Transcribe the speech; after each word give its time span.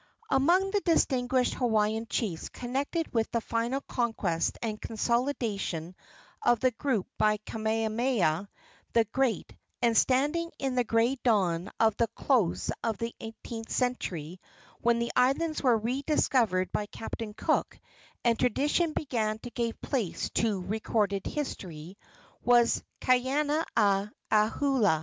Among 0.31 0.71
the 0.71 0.81
distinguished 0.81 1.53
Hawaiian 1.53 2.07
chiefs 2.09 2.49
connected 2.49 3.13
with 3.13 3.29
the 3.29 3.39
final 3.39 3.81
conquest 3.81 4.57
and 4.59 4.81
consolidation 4.81 5.95
of 6.41 6.59
the 6.59 6.71
group 6.71 7.05
by 7.19 7.37
Kamehameha 7.37 8.49
the 8.93 9.03
Great, 9.05 9.55
and 9.79 9.95
standing 9.95 10.49
in 10.57 10.73
the 10.73 10.83
gray 10.83 11.17
dawn 11.23 11.69
of 11.79 11.95
the 11.97 12.07
close 12.15 12.71
of 12.83 12.97
the 12.97 13.13
eighteenth 13.19 13.69
century, 13.71 14.39
when 14.79 14.97
the 14.97 15.11
islands 15.15 15.61
were 15.61 15.77
rediscovered 15.77 16.71
by 16.71 16.87
Captain 16.87 17.35
Cook 17.35 17.79
and 18.25 18.39
tradition 18.39 18.93
began 18.93 19.37
to 19.37 19.51
give 19.51 19.79
place 19.83 20.31
to 20.31 20.61
recorded 20.61 21.27
history, 21.27 21.95
was 22.43 22.81
Kaiana 23.01 23.63
a 23.77 24.09
Ahaula. 24.31 24.99